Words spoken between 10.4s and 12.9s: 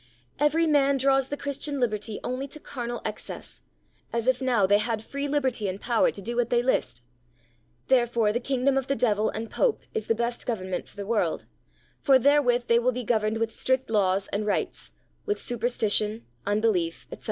government for the world, for therewith they